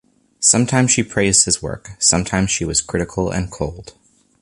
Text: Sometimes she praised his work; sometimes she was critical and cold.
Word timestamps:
Sometimes 0.39 0.89
she 0.89 1.03
praised 1.03 1.45
his 1.45 1.61
work; 1.61 1.91
sometimes 1.99 2.49
she 2.49 2.65
was 2.65 2.81
critical 2.81 3.29
and 3.29 3.51
cold. 3.51 3.93